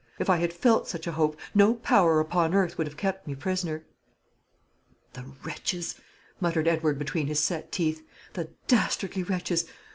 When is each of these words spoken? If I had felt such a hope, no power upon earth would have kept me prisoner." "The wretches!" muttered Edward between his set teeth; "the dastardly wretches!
If 0.17 0.31
I 0.31 0.37
had 0.37 0.51
felt 0.51 0.87
such 0.87 1.05
a 1.05 1.11
hope, 1.11 1.37
no 1.53 1.75
power 1.75 2.19
upon 2.19 2.55
earth 2.55 2.75
would 2.75 2.87
have 2.87 2.97
kept 2.97 3.27
me 3.27 3.35
prisoner." 3.35 3.85
"The 5.13 5.25
wretches!" 5.43 5.93
muttered 6.39 6.67
Edward 6.67 6.97
between 6.97 7.27
his 7.27 7.39
set 7.39 7.71
teeth; 7.71 8.03
"the 8.33 8.49
dastardly 8.67 9.21
wretches! 9.21 9.65